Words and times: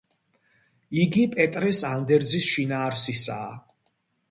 იგი 1.03 1.25
პეტრეს 1.35 1.83
ანდერძის 1.91 2.49
შინაარსისაა. 2.55 3.55